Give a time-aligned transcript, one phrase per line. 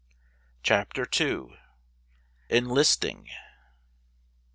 [0.63, 1.59] CHAPTER 11.
[2.49, 3.29] ENLISTING.